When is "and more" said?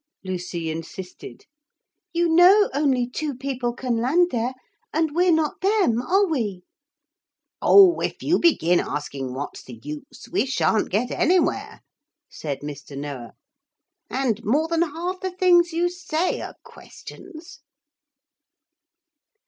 14.09-14.67